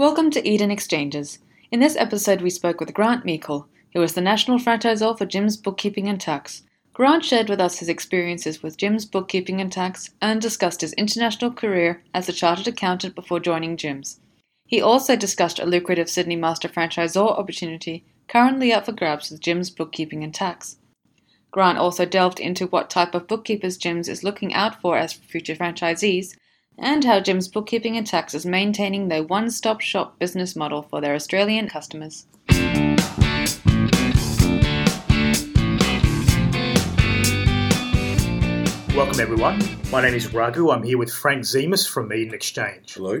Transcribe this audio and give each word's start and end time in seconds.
Welcome 0.00 0.30
to 0.30 0.48
Eden 0.48 0.70
Exchanges. 0.70 1.40
In 1.70 1.80
this 1.80 1.94
episode, 1.94 2.40
we 2.40 2.48
spoke 2.48 2.80
with 2.80 2.94
Grant 2.94 3.26
Meikle, 3.26 3.68
who 3.92 4.00
is 4.00 4.14
the 4.14 4.22
national 4.22 4.58
franchisor 4.58 5.18
for 5.18 5.26
Jim's 5.26 5.58
Bookkeeping 5.58 6.08
and 6.08 6.18
Tax. 6.18 6.62
Grant 6.94 7.22
shared 7.22 7.50
with 7.50 7.60
us 7.60 7.80
his 7.80 7.90
experiences 7.90 8.62
with 8.62 8.78
Jim's 8.78 9.04
Bookkeeping 9.04 9.60
and 9.60 9.70
Tax 9.70 10.08
and 10.22 10.40
discussed 10.40 10.80
his 10.80 10.94
international 10.94 11.50
career 11.50 12.02
as 12.14 12.30
a 12.30 12.32
chartered 12.32 12.66
accountant 12.66 13.14
before 13.14 13.40
joining 13.40 13.76
Jim's. 13.76 14.20
He 14.64 14.80
also 14.80 15.16
discussed 15.16 15.58
a 15.58 15.66
lucrative 15.66 16.08
Sydney 16.08 16.36
Master 16.36 16.70
franchisor 16.70 17.38
opportunity 17.38 18.02
currently 18.26 18.72
up 18.72 18.86
for 18.86 18.92
grabs 18.92 19.30
with 19.30 19.42
Jim's 19.42 19.68
Bookkeeping 19.68 20.24
and 20.24 20.34
Tax. 20.34 20.78
Grant 21.50 21.76
also 21.76 22.06
delved 22.06 22.40
into 22.40 22.66
what 22.66 22.88
type 22.88 23.14
of 23.14 23.28
bookkeepers 23.28 23.76
Jim's 23.76 24.08
is 24.08 24.24
looking 24.24 24.54
out 24.54 24.80
for 24.80 24.96
as 24.96 25.12
future 25.12 25.56
franchisees 25.56 26.36
and 26.78 27.04
how 27.04 27.20
Jim's 27.20 27.48
Bookkeeping 27.48 27.96
and 27.96 28.06
Tax 28.06 28.34
is 28.34 28.46
maintaining 28.46 29.08
their 29.08 29.22
one 29.22 29.50
stop 29.50 29.80
shop 29.80 30.18
business 30.18 30.56
model 30.56 30.82
for 30.82 31.00
their 31.00 31.14
Australian 31.14 31.68
customers. 31.68 32.26
Welcome, 38.96 39.20
everyone. 39.20 39.60
My 39.90 40.02
name 40.02 40.14
is 40.14 40.32
Raghu. 40.34 40.70
I'm 40.70 40.82
here 40.82 40.98
with 40.98 41.12
Frank 41.12 41.44
Zemas 41.44 41.88
from 41.88 42.12
Eden 42.12 42.34
Exchange. 42.34 42.94
Hello. 42.94 43.20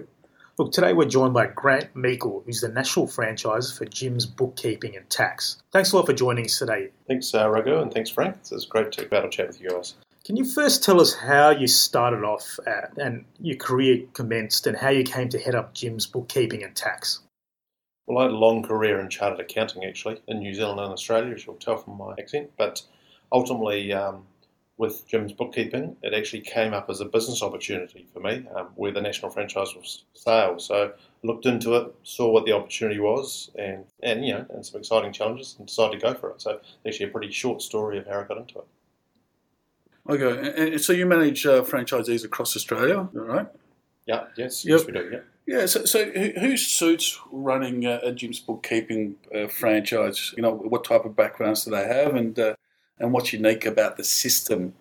Look, 0.58 0.72
today 0.72 0.92
we're 0.92 1.06
joined 1.06 1.32
by 1.32 1.46
Grant 1.46 1.94
Meikle, 1.96 2.42
who's 2.44 2.60
the 2.60 2.68
national 2.68 3.06
franchise 3.06 3.72
for 3.76 3.86
Jim's 3.86 4.26
Bookkeeping 4.26 4.94
and 4.94 5.08
Tax. 5.08 5.62
Thanks 5.72 5.92
a 5.92 5.96
lot 5.96 6.06
for 6.06 6.12
joining 6.12 6.44
us 6.44 6.58
today. 6.58 6.90
Thanks, 7.08 7.34
uh, 7.34 7.48
Raghu, 7.48 7.80
and 7.80 7.90
thanks, 7.90 8.10
Frank. 8.10 8.36
It's 8.50 8.66
great 8.66 8.92
to 8.92 9.06
be 9.06 9.16
able 9.16 9.30
to 9.30 9.34
chat 9.34 9.46
with 9.46 9.60
you 9.60 9.70
guys. 9.70 9.94
Can 10.30 10.36
you 10.36 10.44
first 10.44 10.84
tell 10.84 11.00
us 11.00 11.12
how 11.12 11.50
you 11.50 11.66
started 11.66 12.22
off 12.22 12.60
at, 12.64 12.96
and 12.98 13.24
your 13.40 13.56
career 13.56 14.04
commenced 14.12 14.68
and 14.68 14.76
how 14.76 14.88
you 14.88 15.02
came 15.02 15.28
to 15.28 15.40
head 15.40 15.56
up 15.56 15.74
Jim's 15.74 16.06
Bookkeeping 16.06 16.62
and 16.62 16.72
Tax? 16.76 17.18
Well, 18.06 18.18
I 18.18 18.22
had 18.22 18.30
a 18.30 18.36
long 18.36 18.62
career 18.62 19.00
in 19.00 19.10
chartered 19.10 19.40
accounting, 19.40 19.84
actually, 19.84 20.22
in 20.28 20.38
New 20.38 20.54
Zealand 20.54 20.78
and 20.78 20.92
Australia, 20.92 21.34
as 21.34 21.44
you'll 21.44 21.56
tell 21.56 21.78
from 21.78 21.98
my 21.98 22.14
accent. 22.16 22.48
But 22.56 22.80
ultimately, 23.32 23.92
um, 23.92 24.24
with 24.76 25.04
Jim's 25.08 25.32
bookkeeping, 25.32 25.96
it 26.04 26.14
actually 26.14 26.42
came 26.42 26.74
up 26.74 26.88
as 26.88 27.00
a 27.00 27.06
business 27.06 27.42
opportunity 27.42 28.06
for 28.12 28.20
me, 28.20 28.46
um, 28.54 28.68
where 28.76 28.92
the 28.92 29.00
national 29.00 29.32
franchise 29.32 29.74
was 29.74 30.04
sale. 30.14 30.60
So 30.60 30.92
looked 31.24 31.46
into 31.46 31.74
it, 31.74 31.92
saw 32.04 32.30
what 32.30 32.44
the 32.44 32.52
opportunity 32.52 33.00
was, 33.00 33.50
and 33.58 33.84
and 34.04 34.24
you 34.24 34.34
know, 34.34 34.46
and 34.50 34.64
some 34.64 34.78
exciting 34.78 35.12
challenges, 35.12 35.56
and 35.58 35.66
decided 35.66 35.98
to 35.98 36.06
go 36.06 36.14
for 36.14 36.30
it. 36.30 36.40
So 36.40 36.60
actually, 36.86 37.06
a 37.06 37.12
pretty 37.12 37.32
short 37.32 37.62
story 37.62 37.98
of 37.98 38.06
how 38.06 38.20
I 38.20 38.22
got 38.22 38.38
into 38.38 38.60
it. 38.60 38.66
Okay, 40.10 40.72
and 40.72 40.80
so 40.80 40.92
you 40.92 41.06
manage 41.06 41.46
uh, 41.46 41.62
franchisees 41.62 42.24
across 42.24 42.56
Australia, 42.56 43.08
right? 43.12 43.46
Yeah. 44.06 44.24
Yes. 44.36 44.64
Yep. 44.64 44.78
Yes, 44.78 44.86
we 44.86 44.92
do. 44.92 45.10
Yeah. 45.12 45.20
Yeah. 45.58 45.66
So, 45.66 45.84
so 45.84 46.04
who, 46.10 46.32
who 46.40 46.56
suits 46.56 47.18
running 47.30 47.86
a, 47.86 48.00
a 48.02 48.12
Jim's 48.12 48.40
bookkeeping 48.40 49.16
uh, 49.34 49.46
franchise? 49.46 50.34
You 50.36 50.42
know, 50.42 50.52
what 50.52 50.84
type 50.84 51.04
of 51.04 51.14
backgrounds 51.14 51.64
do 51.64 51.70
they 51.70 51.86
have, 51.86 52.14
and 52.16 52.36
uh, 52.38 52.54
and 52.98 53.12
what's 53.12 53.32
unique 53.32 53.66
about 53.66 53.96
the 53.96 54.04
system? 54.04 54.74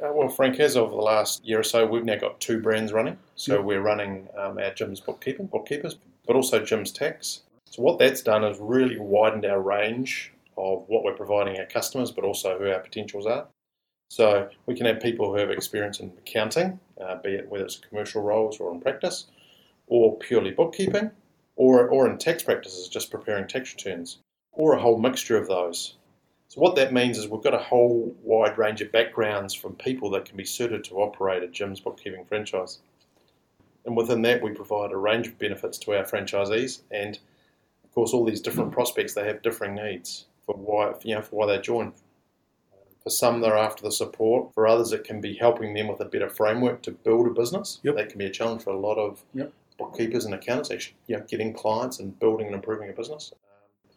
Uh, 0.00 0.12
well, 0.12 0.28
Frank, 0.28 0.60
as 0.60 0.76
of 0.76 0.90
the 0.90 0.96
last 0.96 1.44
year 1.44 1.60
or 1.60 1.64
so, 1.64 1.86
we've 1.86 2.04
now 2.04 2.16
got 2.16 2.40
two 2.40 2.60
brands 2.60 2.92
running. 2.92 3.16
So 3.36 3.56
Yep. 3.56 3.64
we're 3.64 3.80
running 3.80 4.28
um, 4.36 4.58
our 4.58 4.72
Jim's 4.74 5.00
bookkeeping, 5.00 5.46
bookkeepers, 5.46 5.96
but 6.26 6.36
also 6.36 6.64
Jim's 6.64 6.90
tax. 6.90 7.42
So 7.64 7.82
what 7.82 7.98
that's 7.98 8.20
done 8.22 8.44
is 8.44 8.58
really 8.60 8.98
widened 8.98 9.44
our 9.44 9.60
range 9.60 10.32
of 10.56 10.84
what 10.88 11.04
we're 11.04 11.14
providing 11.16 11.58
our 11.58 11.66
customers, 11.66 12.10
but 12.10 12.24
also 12.24 12.58
who 12.58 12.70
our 12.70 12.80
potentials 12.80 13.26
are. 13.26 13.46
So 14.14 14.48
we 14.66 14.76
can 14.76 14.86
have 14.86 15.00
people 15.00 15.28
who 15.28 15.38
have 15.38 15.50
experience 15.50 15.98
in 15.98 16.12
accounting, 16.16 16.78
uh, 17.00 17.16
be 17.16 17.30
it 17.30 17.48
whether 17.48 17.64
it's 17.64 17.78
commercial 17.78 18.22
roles 18.22 18.60
or 18.60 18.72
in 18.72 18.80
practice, 18.80 19.26
or 19.88 20.16
purely 20.16 20.52
bookkeeping, 20.52 21.10
or, 21.56 21.88
or 21.88 22.08
in 22.08 22.16
tax 22.18 22.44
practices, 22.44 22.86
just 22.86 23.10
preparing 23.10 23.48
tax 23.48 23.74
returns, 23.74 24.18
or 24.52 24.74
a 24.74 24.80
whole 24.80 25.00
mixture 25.00 25.36
of 25.36 25.48
those. 25.48 25.96
So 26.46 26.60
what 26.60 26.76
that 26.76 26.92
means 26.92 27.18
is 27.18 27.26
we've 27.26 27.42
got 27.42 27.54
a 27.54 27.58
whole 27.58 28.14
wide 28.22 28.56
range 28.56 28.80
of 28.82 28.92
backgrounds 28.92 29.52
from 29.52 29.74
people 29.74 30.10
that 30.10 30.26
can 30.26 30.36
be 30.36 30.44
suited 30.44 30.84
to 30.84 31.00
operate 31.00 31.42
a 31.42 31.48
Jim's 31.48 31.80
bookkeeping 31.80 32.24
franchise. 32.24 32.78
And 33.84 33.96
within 33.96 34.22
that, 34.22 34.40
we 34.40 34.52
provide 34.52 34.92
a 34.92 34.96
range 34.96 35.26
of 35.26 35.40
benefits 35.40 35.76
to 35.78 35.96
our 35.96 36.04
franchisees, 36.04 36.82
and 36.92 37.18
of 37.82 37.92
course, 37.92 38.12
all 38.12 38.24
these 38.24 38.40
different 38.40 38.70
prospects 38.70 39.14
they 39.14 39.26
have 39.26 39.42
differing 39.42 39.74
needs 39.74 40.26
for 40.46 40.54
why 40.54 40.94
you 41.02 41.16
know 41.16 41.22
for 41.22 41.34
why 41.34 41.46
they 41.46 41.60
join. 41.60 41.92
For 43.04 43.10
some, 43.10 43.40
they're 43.42 43.56
after 43.56 43.82
the 43.82 43.92
support. 43.92 44.54
For 44.54 44.66
others, 44.66 44.90
it 44.92 45.04
can 45.04 45.20
be 45.20 45.34
helping 45.34 45.74
them 45.74 45.88
with 45.88 46.00
a 46.00 46.06
better 46.06 46.28
framework 46.28 46.80
to 46.82 46.90
build 46.90 47.26
a 47.26 47.30
business. 47.30 47.78
Yep. 47.82 47.96
That 47.96 48.08
can 48.08 48.18
be 48.18 48.24
a 48.24 48.30
challenge 48.30 48.62
for 48.62 48.70
a 48.70 48.78
lot 48.78 48.96
of 48.96 49.22
Yep. 49.34 49.52
bookkeepers 49.78 50.24
and 50.24 50.32
accountants. 50.34 50.70
Actually, 50.70 50.96
you 51.06 51.18
know, 51.18 51.24
getting 51.28 51.52
clients 51.52 51.98
and 52.00 52.18
building 52.18 52.46
and 52.46 52.54
improving 52.54 52.88
a 52.88 52.94
business. 52.94 53.32
Um, 53.34 53.90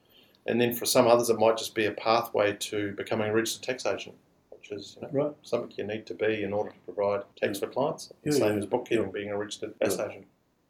and 0.45 0.59
then 0.62 0.73
for 0.73 0.85
some 0.85 1.07
others, 1.07 1.29
it 1.29 1.40
might 1.40 1.56
just 1.57 1.73
be 1.73 1.85
a 1.85 1.91
pathway 1.91 2.53
to 2.59 2.91
becoming 2.94 3.29
a 3.29 3.34
registered 3.34 3.63
tax 3.63 3.85
agent, 3.85 4.18
which 4.50 4.72
is 4.73 4.97
you 5.01 5.03
know, 5.07 5.09
Right. 5.25 5.34
something 5.41 5.72
you 5.78 5.85
need 5.85 6.06
to 6.07 6.13
be 6.13 6.44
in 6.44 6.51
order 6.51 6.72
to 6.72 6.94
provide 6.94 7.24
tax 7.38 7.59
for 7.59 7.68
clients. 7.68 8.12
Yeah, 8.25 8.34
Same 8.34 8.53
yeah. 8.53 8.57
as 8.59 8.66
bookkeeping, 8.66 9.06
Yeah. 9.06 9.12
being 9.12 9.29
a 9.29 9.38
registered 9.38 9.79
tax 9.79 9.97
agent. 10.00 10.25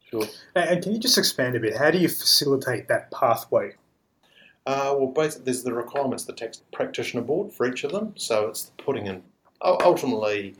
Sure. 0.08 0.24
And 0.54 0.80
can 0.80 0.92
you 0.92 0.98
just 1.00 1.18
expand 1.18 1.56
a 1.56 1.60
bit? 1.60 1.76
How 1.76 1.90
do 1.90 1.98
you 1.98 2.08
facilitate 2.08 2.86
that 2.86 3.10
pathway? 3.10 3.74
Uh, 4.68 4.94
well, 4.98 5.06
basically, 5.06 5.46
there's 5.46 5.62
the 5.62 5.72
requirements, 5.72 6.24
the 6.24 6.32
tax 6.34 6.60
practitioner 6.74 7.22
board 7.22 7.50
for 7.50 7.66
each 7.66 7.84
of 7.84 7.90
them. 7.90 8.12
So 8.16 8.48
it's 8.48 8.70
putting 8.76 9.06
in. 9.06 9.22
Ultimately, 9.62 10.56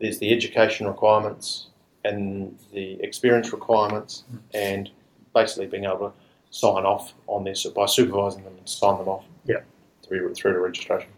there's 0.00 0.20
the 0.20 0.32
education 0.32 0.86
requirements 0.86 1.66
and 2.04 2.56
the 2.72 2.92
experience 3.02 3.52
requirements, 3.52 4.22
and 4.54 4.88
basically 5.34 5.66
being 5.66 5.84
able 5.84 6.10
to 6.10 6.12
sign 6.50 6.84
off 6.84 7.12
on 7.26 7.42
this 7.42 7.66
by 7.66 7.86
supervising 7.86 8.44
them 8.44 8.54
and 8.56 8.68
sign 8.68 8.98
them 8.98 9.08
off. 9.08 9.24
Yeah. 9.44 9.62
Through 10.06 10.32
through 10.34 10.52
to 10.52 10.60
registration. 10.60 11.10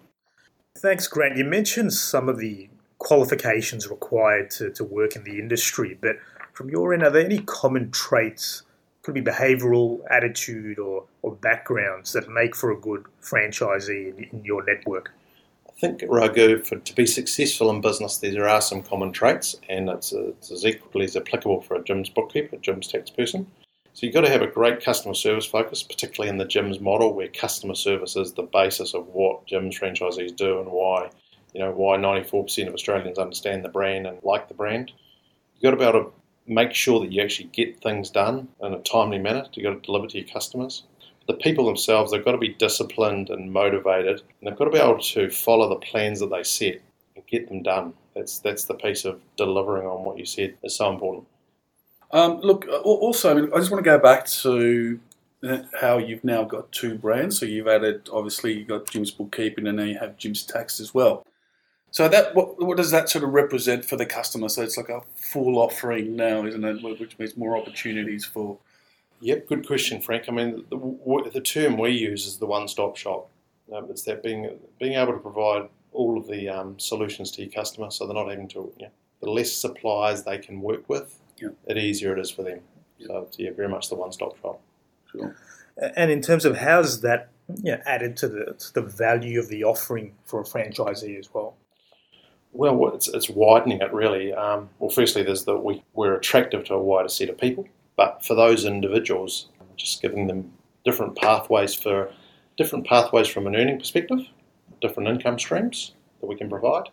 Thanks, 0.79 1.07
Grant. 1.09 1.37
You 1.37 1.45
mentioned 1.45 1.93
some 1.93 2.31
of 2.31 2.39
the 2.39 2.71
qualifications 2.97 3.89
required 3.89 4.51
to, 4.53 4.71
to 4.71 4.85
work 4.85 5.17
in 5.17 5.25
the 5.25 5.39
industry, 5.39 5.99
but 6.01 6.17
from 6.55 6.71
your 6.71 6.95
end, 6.95 7.03
are 7.03 7.11
there 7.11 7.27
any 7.27 7.41
common 7.41 7.91
traits, 7.91 8.63
could 9.03 9.15
be 9.15 9.23
behavioural, 9.23 10.01
attitude, 10.11 10.79
or, 10.79 11.05
or 11.23 11.35
backgrounds 11.35 12.13
that 12.13 12.29
make 12.29 12.55
for 12.55 12.71
a 12.71 12.77
good 12.77 13.05
franchisee 13.21 14.17
in, 14.17 14.25
in 14.33 14.45
your 14.45 14.65
network? 14.65 15.13
I 15.69 15.73
think 15.81 16.05
Raghu, 16.09 16.63
for 16.63 16.77
to 16.77 16.95
be 16.95 17.07
successful 17.07 17.69
in 17.71 17.81
business, 17.81 18.19
there 18.19 18.49
are 18.49 18.61
some 18.61 18.83
common 18.83 19.13
traits, 19.13 19.57
and 19.69 19.89
it's, 19.89 20.13
it's 20.13 20.53
as 20.53 20.65
equally 20.65 21.07
as 21.07 21.17
applicable 21.17 21.63
for 21.63 21.75
a 21.75 21.83
Jim's 21.83 22.09
bookkeeper, 22.09 22.57
a 22.57 22.59
Jim's 22.61 22.87
tax 22.87 23.11
person. 23.11 23.47
So 23.95 24.07
you've 24.07 24.15
got 24.15 24.23
to 24.23 24.31
have 24.31 24.43
a 24.43 24.47
great 24.47 24.83
customer 24.83 25.15
service 25.15 25.45
focus, 25.45 25.83
particularly 25.83 26.31
in 26.31 26.39
the 26.39 26.47
Jim's 26.47 26.81
model, 26.81 27.13
where 27.15 27.29
customer 27.29 27.75
service 27.75 28.17
is 28.17 28.33
the 28.33 28.45
basis 28.45 28.95
of 28.95 29.09
what 29.09 29.47
Jim's 29.47 29.79
franchisees 29.79 30.35
do 30.35 30.61
and 30.61 30.71
why, 30.71 31.11
you 31.53 31.61
know, 31.61 31.73
why 31.73 31.97
94% 31.97 32.69
of 32.69 32.75
Australians 32.75 33.19
understand 33.19 33.65
the 33.65 33.69
brand 33.69 34.07
and 34.07 34.19
like 34.23 34.49
the 34.49 34.55
brand. 34.55 34.93
You've 35.55 35.63
got 35.63 35.71
to 35.73 35.77
be 35.77 35.85
able 35.85 36.05
to 36.05 36.13
make 36.47 36.75
sure 36.75 37.01
that 37.01 37.13
you 37.13 37.23
actually 37.23 37.49
get 37.53 37.81
things 37.81 38.11
done 38.11 38.49
in 38.63 38.75
a 38.75 38.81
timely 38.81 39.19
manner. 39.19 39.47
You've 39.53 39.65
got 39.65 39.83
to 39.83 39.87
deliver 39.87 40.07
to 40.09 40.19
your 40.19 40.29
customers 40.29 40.85
the 41.27 41.35
people 41.35 41.67
themselves, 41.67 42.11
they've 42.11 42.25
got 42.25 42.33
to 42.33 42.39
be 42.39 42.55
disciplined 42.55 43.31
and 43.31 43.53
motivated, 43.53 44.21
and 44.21 44.51
they've 44.51 44.57
got 44.57 44.65
to 44.65 44.71
be 44.71 44.79
able 44.79 44.99
to 44.99 45.31
follow 45.31 45.69
the 45.69 45.77
plans 45.77 46.21
that 46.21 46.31
they 46.31 46.43
set 46.43 46.81
and 47.15 47.27
get 47.27 47.49
them 47.49 47.63
done. 47.63 47.95
That's 48.15 48.39
that's 48.41 48.65
the 48.65 48.75
piece 48.75 49.05
of 49.05 49.21
delivering 49.37 49.87
on 49.87 50.05
what 50.05 50.19
you 50.19 50.27
said 50.27 50.55
is 50.63 50.77
so 50.77 50.91
important. 50.91 51.27
Um, 52.11 52.41
look, 52.41 52.67
also, 52.85 53.31
I, 53.31 53.35
mean, 53.35 53.51
I 53.55 53.59
just 53.59 53.71
want 53.71 53.83
to 53.83 53.91
go 53.91 53.99
back 53.99 54.27
to 54.27 55.01
uh, 55.43 55.59
how 55.81 55.97
you've 55.97 56.25
now 56.25 56.45
got 56.45 56.71
two 56.71 56.97
brands. 56.97 57.41
So 57.41 57.47
you've 57.47 57.69
added, 57.69 58.11
obviously, 58.13 58.53
you've 58.53 58.69
got 58.69 58.91
Jim's 58.91 59.11
Bookkeeping 59.11 59.67
and 59.67 59.79
now 59.79 59.85
you 59.85 59.99
have 59.99 60.19
Jim's 60.19 60.45
Tax 60.45 60.79
as 60.79 60.93
well. 60.93 61.25
So 61.93 62.09
that 62.09 62.35
what, 62.35 62.61
what 62.61 62.79
does 62.79 62.91
that 62.91 63.11
sort 63.11 63.23
of 63.23 63.35
represent 63.35 63.85
for 63.85 63.97
the 63.97 64.07
customer? 64.07 64.49
So 64.49 64.63
it's 64.63 64.79
like 64.79 64.89
a 64.89 65.03
full 65.15 65.59
offering 65.59 66.17
now, 66.17 66.45
isn't 66.47 66.65
it? 66.65 66.83
Which 66.83 67.19
means 67.19 67.37
more 67.37 67.57
opportunities 67.57 68.25
for. 68.25 68.59
Yep, 69.21 69.47
good 69.47 69.67
question, 69.67 70.01
Frank. 70.01 70.25
I 70.27 70.33
mean, 70.33 70.65
the, 70.71 71.31
the 71.33 71.41
term 71.41 71.79
we 71.79 71.91
use 71.91 72.27
is 72.27 72.39
the 72.39 72.47
one-stop 72.47 72.97
shop. 72.97 73.29
Um, 73.73 73.87
it's 73.91 74.03
that 74.05 74.23
being 74.23 74.59
being 74.81 74.95
able 74.95 75.13
to 75.13 75.19
provide 75.19 75.69
all 75.93 76.17
of 76.17 76.27
the 76.27 76.49
um, 76.49 76.79
solutions 76.79 77.31
to 77.33 77.43
your 77.43 77.53
customer, 77.53 77.91
so 77.91 78.07
they're 78.07 78.15
not 78.15 78.29
having 78.29 78.49
to. 78.49 78.73
You 78.79 78.87
know, 78.87 78.93
the 79.21 79.31
less 79.31 79.53
suppliers 79.53 80.23
they 80.23 80.39
can 80.39 80.63
work 80.63 80.89
with, 80.89 81.21
Yeah. 81.37 81.51
the 81.67 81.79
easier 81.79 82.17
it 82.17 82.21
is 82.21 82.31
for 82.31 82.43
them. 82.43 82.61
So 83.07 83.27
it's, 83.29 83.39
yeah, 83.39 83.51
very 83.53 83.69
much 83.69 83.91
the 83.91 83.97
one-stop 83.97 84.41
shop. 84.41 84.61
Sure. 85.11 85.37
And 85.97 86.11
in 86.11 86.23
terms 86.23 86.45
of 86.45 86.57
how's 86.57 87.03
that 87.03 87.29
you 87.63 87.73
know, 87.73 87.81
added 87.85 88.17
to 88.19 88.29
the, 88.29 88.55
to 88.59 88.73
the 88.75 88.83
value 88.83 89.39
of 89.39 89.49
the 89.49 89.63
offering 89.63 90.15
for 90.25 90.41
a 90.41 90.45
franchisee 90.45 91.19
as 91.19 91.33
well? 91.35 91.55
Well, 92.53 92.95
it's, 92.95 93.09
it's 93.09 93.31
widening 93.31 93.81
it 93.81 93.93
really. 93.93 94.33
Um, 94.33 94.69
well, 94.79 94.91
firstly, 94.91 95.23
there's 95.23 95.45
that 95.45 95.59
we, 95.59 95.83
we're 95.95 96.15
attractive 96.15 96.65
to 96.65 96.75
a 96.75 96.83
wider 96.83 97.09
set 97.09 97.31
of 97.31 97.39
people, 97.39 97.67
but 97.97 98.25
for 98.25 98.35
those 98.35 98.65
individuals, 98.65 99.49
just 99.77 100.03
giving 100.03 100.27
them 100.27 100.53
different 100.85 101.17
pathways 101.17 101.75
for 101.75 102.13
different 102.57 102.87
pathways 102.87 103.29
from 103.29 103.47
an 103.47 103.57
earning 103.57 103.79
perspective, 103.79 104.21
different 104.81 105.09
income 105.09 105.39
streams 105.39 105.93
that 106.21 106.27
we 106.27 106.37
can 106.37 106.51
provide, 106.51 106.91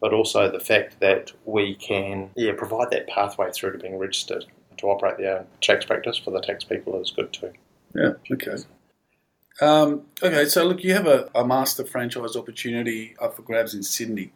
but 0.00 0.14
also 0.14 0.50
the 0.50 0.60
fact 0.60 1.00
that 1.00 1.32
we 1.44 1.74
can 1.74 2.30
yeah 2.34 2.52
provide 2.56 2.90
that 2.90 3.06
pathway 3.08 3.50
through 3.52 3.72
to 3.72 3.78
being 3.78 3.98
registered. 3.98 4.44
to 4.78 4.86
operate 4.86 5.18
their 5.18 5.44
tax 5.60 5.84
practice 5.84 6.16
for 6.16 6.30
the 6.30 6.40
tax 6.40 6.64
people 6.64 7.00
is 7.00 7.10
good 7.10 7.32
too. 7.32 7.52
Yeah. 7.94 8.12
Okay. 8.30 8.56
Um, 9.60 10.02
okay. 10.22 10.44
So 10.46 10.64
look, 10.64 10.84
you 10.84 10.94
have 10.94 11.06
a, 11.06 11.28
a 11.34 11.44
master 11.46 11.84
franchise 11.84 12.36
opportunity 12.36 13.16
up 13.20 13.36
for 13.36 13.42
grabs 13.42 13.74
in 13.74 13.82
Sydney. 13.82 14.32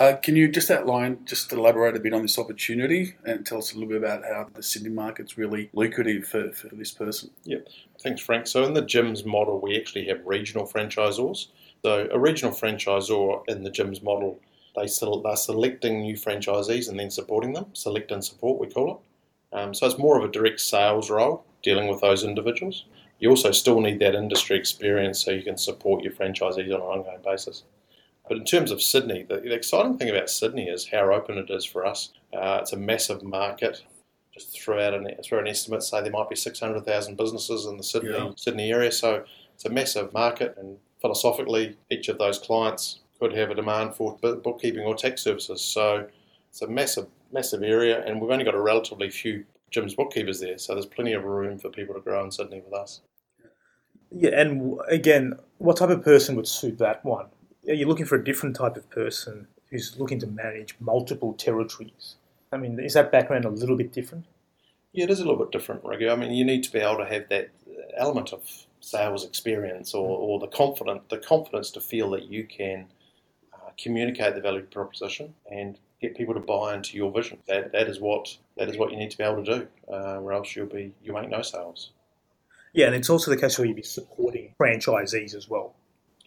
Uh, 0.00 0.16
can 0.16 0.34
you 0.34 0.48
just 0.48 0.72
outline, 0.72 1.18
just 1.24 1.52
elaborate 1.52 1.94
a 1.94 2.00
bit 2.00 2.12
on 2.12 2.22
this 2.22 2.36
opportunity 2.36 3.14
and 3.24 3.46
tell 3.46 3.58
us 3.58 3.72
a 3.72 3.74
little 3.74 3.88
bit 3.88 3.98
about 3.98 4.24
how 4.24 4.48
the 4.52 4.62
Sydney 4.62 4.88
market's 4.88 5.38
really 5.38 5.70
lucrative 5.72 6.26
for, 6.26 6.50
for 6.50 6.68
this 6.74 6.90
person? 6.90 7.30
Yep, 7.44 7.68
thanks, 8.02 8.20
Frank. 8.20 8.48
So 8.48 8.64
in 8.64 8.74
the 8.74 8.82
Jim's 8.82 9.24
model, 9.24 9.60
we 9.60 9.78
actually 9.78 10.06
have 10.08 10.20
regional 10.24 10.66
franchisors. 10.66 11.46
So 11.84 12.08
a 12.10 12.18
regional 12.18 12.52
franchisor 12.52 13.44
in 13.46 13.62
the 13.62 13.70
Jim's 13.70 14.02
model, 14.02 14.40
they 14.74 14.88
sel- 14.88 15.22
they're 15.22 15.36
selecting 15.36 16.00
new 16.00 16.16
franchisees 16.16 16.88
and 16.88 16.98
then 16.98 17.10
supporting 17.10 17.52
them. 17.52 17.66
Select 17.72 18.10
and 18.10 18.24
support, 18.24 18.60
we 18.60 18.66
call 18.66 18.90
it. 19.52 19.56
Um, 19.56 19.72
so 19.74 19.86
it's 19.86 19.98
more 19.98 20.18
of 20.18 20.24
a 20.24 20.32
direct 20.32 20.60
sales 20.60 21.08
role 21.08 21.44
dealing 21.62 21.86
with 21.86 22.00
those 22.00 22.24
individuals. 22.24 22.84
You 23.20 23.30
also 23.30 23.52
still 23.52 23.80
need 23.80 24.00
that 24.00 24.16
industry 24.16 24.58
experience 24.58 25.24
so 25.24 25.30
you 25.30 25.44
can 25.44 25.56
support 25.56 26.02
your 26.02 26.12
franchisees 26.12 26.74
on 26.74 26.80
an 26.80 26.80
ongoing 26.80 27.20
basis. 27.24 27.62
But 28.28 28.38
in 28.38 28.44
terms 28.44 28.70
of 28.70 28.82
Sydney, 28.82 29.22
the, 29.22 29.36
the 29.40 29.52
exciting 29.52 29.98
thing 29.98 30.08
about 30.08 30.30
Sydney 30.30 30.68
is 30.68 30.88
how 30.88 31.12
open 31.12 31.36
it 31.36 31.50
is 31.50 31.64
for 31.64 31.84
us. 31.84 32.10
Uh, 32.32 32.58
it's 32.62 32.72
a 32.72 32.76
massive 32.76 33.22
market. 33.22 33.82
Just 34.32 34.60
throw 34.60 34.80
out 34.80 34.94
an, 34.94 35.08
throw 35.22 35.38
an 35.38 35.46
estimate, 35.46 35.82
say 35.82 36.02
there 36.02 36.10
might 36.10 36.28
be 36.30 36.36
600,000 36.36 37.16
businesses 37.16 37.66
in 37.66 37.76
the 37.76 37.82
Sydney, 37.82 38.10
Yeah. 38.10 38.30
Sydney 38.36 38.72
area. 38.72 38.90
So 38.90 39.24
it's 39.54 39.64
a 39.64 39.70
massive 39.70 40.12
market, 40.12 40.56
and 40.58 40.78
philosophically, 41.00 41.76
each 41.90 42.08
of 42.08 42.18
those 42.18 42.38
clients 42.38 43.00
could 43.20 43.32
have 43.34 43.50
a 43.50 43.54
demand 43.54 43.94
for 43.94 44.16
bookkeeping 44.16 44.80
or 44.82 44.94
tax 44.96 45.22
services. 45.22 45.60
So 45.62 46.08
it's 46.50 46.62
a 46.62 46.66
massive, 46.66 47.06
massive 47.30 47.62
area, 47.62 48.04
and 48.04 48.20
we've 48.20 48.30
only 48.30 48.44
got 48.44 48.54
a 48.54 48.60
relatively 48.60 49.10
few 49.10 49.44
Jim's 49.70 49.94
bookkeepers 49.94 50.40
there. 50.40 50.58
So 50.58 50.74
there's 50.74 50.86
plenty 50.86 51.12
of 51.12 51.24
room 51.24 51.58
for 51.58 51.68
people 51.68 51.94
to 51.94 52.00
grow 52.00 52.24
in 52.24 52.30
Sydney 52.30 52.62
with 52.64 52.74
us. 52.74 53.02
Yeah, 54.10 54.40
and 54.40 54.78
again, 54.88 55.34
what 55.58 55.76
type 55.76 55.90
of 55.90 56.02
person 56.02 56.36
would 56.36 56.48
suit 56.48 56.78
that 56.78 57.04
one? 57.04 57.26
Are 57.68 57.74
you 57.74 57.86
looking 57.86 58.06
for 58.06 58.16
a 58.16 58.24
different 58.24 58.56
type 58.56 58.76
of 58.76 58.88
person 58.90 59.46
who's 59.70 59.98
looking 59.98 60.18
to 60.20 60.26
manage 60.26 60.76
multiple 60.80 61.32
territories? 61.32 62.16
I 62.52 62.56
mean, 62.58 62.78
is 62.78 62.94
that 62.94 63.10
background 63.10 63.44
a 63.44 63.50
little 63.50 63.76
bit 63.76 63.92
different? 63.92 64.26
Yeah, 64.92 65.04
it 65.04 65.10
is 65.10 65.20
a 65.20 65.24
little 65.24 65.38
bit 65.38 65.50
different, 65.50 65.82
Raghu. 65.84 66.10
I 66.10 66.16
mean, 66.16 66.32
you 66.32 66.44
need 66.44 66.62
to 66.64 66.72
be 66.72 66.78
able 66.78 66.98
to 66.98 67.06
have 67.06 67.28
that 67.30 67.50
element 67.96 68.32
of 68.32 68.42
sales 68.80 69.24
experience 69.24 69.94
or, 69.94 70.06
or 70.06 70.38
the 70.38 70.46
confident 70.46 71.08
the 71.08 71.18
confidence 71.18 71.70
to 71.70 71.80
feel 71.80 72.10
that 72.10 72.24
you 72.24 72.44
can 72.44 72.86
uh, 73.54 73.70
communicate 73.82 74.34
the 74.34 74.40
value 74.40 74.62
proposition 74.62 75.34
and 75.50 75.78
get 76.00 76.16
people 76.16 76.34
to 76.34 76.40
buy 76.40 76.74
into 76.74 76.96
your 76.96 77.10
vision. 77.10 77.38
That 77.48 77.72
that 77.72 77.88
is 77.88 77.98
what 77.98 78.36
that 78.56 78.68
is 78.68 78.76
what 78.76 78.92
you 78.92 78.98
need 78.98 79.10
to 79.10 79.18
be 79.18 79.24
able 79.24 79.44
to 79.44 79.58
do, 79.58 79.68
uh, 79.90 80.20
or 80.20 80.32
else 80.32 80.54
you'll 80.54 80.66
be 80.66 80.92
you 81.02 81.12
make 81.12 81.30
no 81.30 81.42
sales. 81.42 81.90
Yeah, 82.72 82.86
and 82.86 82.94
it's 82.94 83.08
also 83.08 83.30
the 83.30 83.36
case 83.36 83.58
where 83.58 83.66
you'd 83.66 83.76
be 83.76 83.82
supporting 83.82 84.54
franchisees 84.60 85.34
as 85.34 85.48
well. 85.48 85.74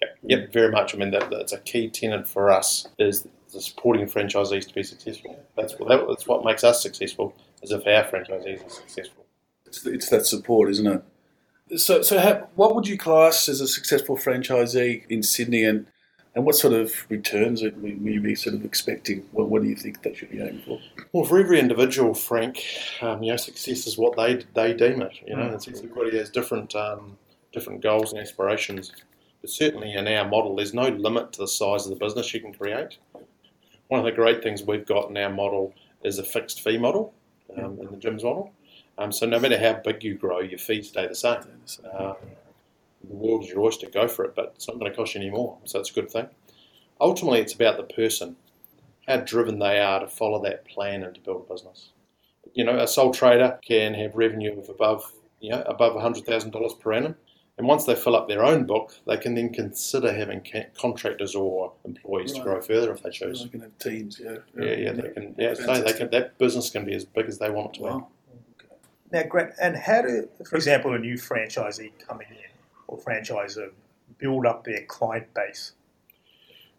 Yep, 0.01 0.17
yep, 0.23 0.53
very 0.53 0.71
much. 0.71 0.93
I 0.93 0.97
mean, 0.97 1.11
that, 1.11 1.29
that's 1.29 1.53
a 1.53 1.59
key 1.59 1.89
tenet 1.89 2.27
for 2.27 2.51
us 2.51 2.87
is 2.99 3.27
the 3.53 3.61
supporting 3.61 4.05
franchisees 4.05 4.67
to 4.67 4.73
be 4.73 4.83
successful. 4.83 5.39
That's 5.55 5.73
what 5.79 5.89
that, 5.89 6.05
that's 6.07 6.27
what 6.27 6.45
makes 6.45 6.63
us 6.63 6.81
successful. 6.81 7.33
Is 7.63 7.71
if 7.71 7.87
our 7.87 8.03
franchisees 8.03 8.65
are 8.65 8.69
successful. 8.69 9.25
It's, 9.65 9.85
it's 9.85 10.09
that 10.09 10.25
support, 10.25 10.69
isn't 10.69 10.87
it? 10.87 11.79
So, 11.79 12.01
so 12.01 12.19
how, 12.19 12.47
what 12.55 12.75
would 12.75 12.87
you 12.87 12.97
class 12.97 13.49
as 13.49 13.59
a 13.59 13.67
successful 13.67 14.15
franchisee 14.15 15.05
in 15.09 15.23
Sydney, 15.23 15.63
and 15.63 15.87
and 16.35 16.45
what 16.45 16.55
sort 16.55 16.73
of 16.73 16.93
returns 17.09 17.63
would 17.63 17.81
will 17.81 17.89
you 17.89 18.21
be 18.21 18.35
sort 18.35 18.55
of 18.55 18.63
expecting? 18.63 19.25
What, 19.31 19.49
what 19.49 19.63
do 19.63 19.67
you 19.67 19.75
think 19.75 20.03
they 20.03 20.13
should 20.13 20.29
be 20.29 20.39
aiming 20.39 20.61
for? 20.65 20.79
Well, 21.11 21.25
for 21.25 21.39
every 21.39 21.59
individual, 21.59 22.13
Frank, 22.13 22.63
um, 23.01 23.23
you 23.23 23.31
know, 23.31 23.37
success 23.37 23.87
is 23.87 23.97
what 23.97 24.15
they 24.15 24.45
they 24.53 24.73
deem 24.73 25.01
it. 25.01 25.19
You 25.25 25.35
know, 25.35 25.43
Mm. 25.43 25.53
it's, 25.55 25.67
everybody 25.67 26.17
has 26.17 26.29
different 26.29 26.75
um, 26.75 27.17
different 27.51 27.81
goals 27.81 28.13
and 28.13 28.21
aspirations. 28.21 28.91
But 29.41 29.49
certainly 29.49 29.93
in 29.93 30.07
our 30.07 30.27
model, 30.27 30.55
there's 30.55 30.73
no 30.73 30.87
limit 30.87 31.33
to 31.33 31.39
the 31.39 31.47
size 31.47 31.85
of 31.85 31.91
the 31.91 32.03
business 32.03 32.33
you 32.33 32.41
can 32.41 32.53
create. 32.53 32.97
One 33.87 33.99
of 33.99 34.05
the 34.05 34.11
great 34.11 34.43
things 34.43 34.63
we've 34.63 34.85
got 34.85 35.09
in 35.09 35.17
our 35.17 35.29
model 35.29 35.73
is 36.03 36.19
a 36.19 36.23
fixed 36.23 36.61
fee 36.61 36.77
model 36.77 37.13
um, 37.57 37.79
in 37.79 37.91
the 37.91 37.97
Jim's 37.97 38.23
model. 38.23 38.51
Um, 38.97 39.11
so 39.11 39.25
no 39.25 39.39
matter 39.39 39.59
how 39.59 39.73
big 39.83 40.03
you 40.03 40.15
grow, 40.15 40.39
your 40.39 40.57
fees 40.57 40.89
stay 40.89 41.07
the 41.07 41.15
same. 41.15 41.39
Uh, 41.85 42.13
the 43.07 43.15
world 43.15 43.43
is 43.43 43.49
your 43.49 43.61
oyster, 43.61 43.89
go 43.89 44.07
for 44.07 44.25
it, 44.25 44.35
but 44.35 44.53
it's 44.55 44.67
not 44.67 44.79
going 44.79 44.91
to 44.91 44.95
cost 44.97 45.15
you 45.15 45.21
any 45.21 45.29
more, 45.29 45.57
so 45.65 45.79
it's 45.79 45.91
a 45.91 45.93
good 45.93 46.09
thing. 46.09 46.27
Ultimately, 46.99 47.39
it's 47.39 47.53
about 47.53 47.77
the 47.77 47.83
person, 47.83 48.35
how 49.07 49.17
driven 49.17 49.59
they 49.59 49.79
are 49.79 49.99
to 49.99 50.07
follow 50.07 50.41
that 50.43 50.65
plan 50.65 51.03
and 51.03 51.13
to 51.13 51.21
build 51.21 51.45
a 51.47 51.53
business. 51.53 51.91
You 52.53 52.65
know, 52.65 52.77
a 52.77 52.87
sole 52.87 53.13
trader 53.13 53.59
can 53.65 53.93
have 53.93 54.15
revenue 54.15 54.57
of 54.57 54.69
above, 54.69 55.11
you 55.39 55.51
know, 55.51 55.61
above 55.61 55.93
$100,000 55.93 56.79
per 56.79 56.93
annum. 56.93 57.15
And 57.57 57.67
once 57.67 57.85
they 57.85 57.95
fill 57.95 58.15
up 58.15 58.27
their 58.27 58.43
own 58.43 58.65
book, 58.65 58.93
they 59.07 59.17
can 59.17 59.33
then 59.33 59.51
consider 59.51 60.13
having 60.13 60.41
ca- 60.41 60.67
contractors 60.79 61.33
or 61.33 61.73
employees 61.85 62.33
to 62.33 62.41
grow 62.41 62.61
further 62.61 62.91
if 62.91 63.01
they 63.01 63.09
So 63.11 63.27
choose. 63.27 63.43
they 63.43 63.49
can 63.49 63.61
have 63.61 63.77
teams, 63.79 64.21
yeah. 64.23 64.37
Yeah, 64.55 64.73
yeah, 64.75 64.91
they 64.91 65.09
can. 65.09 65.35
Yeah, 65.39 65.53
so 65.55 65.81
they 65.81 65.93
can. 65.93 66.09
That 66.11 66.37
business 66.37 66.69
can 66.69 66.85
be 66.85 66.93
as 66.93 67.03
big 67.03 67.25
as 67.25 67.39
they 67.39 67.49
want 67.49 67.69
it 67.69 67.73
to 67.75 67.79
be. 67.79 67.85
Wow. 67.85 68.07
Now, 69.11 69.23
Grant, 69.23 69.53
and 69.59 69.75
how 69.75 70.03
do, 70.03 70.27
for 70.47 70.55
example, 70.55 70.93
a 70.93 70.99
new 70.99 71.15
franchisee 71.15 71.91
coming 72.05 72.27
in 72.29 72.35
or 72.87 72.99
franchisor 72.99 73.71
build 74.19 74.45
up 74.45 74.63
their 74.63 74.83
client 74.83 75.33
base? 75.33 75.71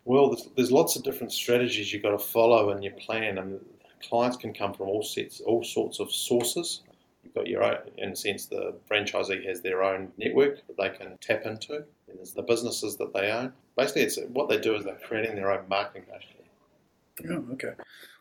Well, 0.05 0.29
there's, 0.29 0.49
there's 0.57 0.71
lots 0.73 0.95
of 0.95 1.03
different 1.03 1.33
strategies 1.33 1.93
you've 1.93 2.03
got 2.05 2.11
to 2.13 2.19
follow 2.19 2.71
in 2.71 2.83
your 2.83 2.93
plan, 2.95 3.39
and 3.39 3.59
clients 4.09 4.37
can 4.37 4.55
come 4.55 4.75
from 4.75 4.89
all 4.89 5.03
sets, 5.03 5.41
all 5.41 5.65
sorts 5.65 5.99
of 5.99 6.13
sources. 6.13 6.83
You've 7.29 7.35
got 7.35 7.47
your 7.47 7.63
own, 7.63 7.77
in 7.99 8.11
a 8.11 8.17
sense, 8.17 8.47
the 8.47 8.75
franchisee 8.91 9.47
has 9.47 9.61
their 9.61 9.83
own 9.83 10.11
network 10.17 10.67
that 10.67 10.79
they 10.79 10.89
can 10.89 11.19
tap 11.21 11.45
into. 11.45 11.77
And 12.09 12.17
there's 12.17 12.33
the 12.33 12.43
businesses 12.43 12.97
that 12.97 13.13
they 13.13 13.31
own. 13.31 13.53
Basically, 13.77 14.03
it's 14.03 14.19
what 14.29 14.49
they 14.49 14.59
do 14.59 14.75
is 14.75 14.85
they're 14.85 14.99
creating 15.07 15.37
their 15.37 15.51
own 15.53 15.69
marketing 15.69 16.05
basically. 16.11 16.47
Yeah, 17.23 17.53
okay. 17.53 17.73